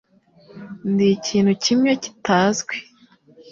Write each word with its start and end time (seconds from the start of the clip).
Ndi 0.91 1.07
ikintu 1.17 1.51
kimwe 1.63 1.91
kitazwi 2.03 2.75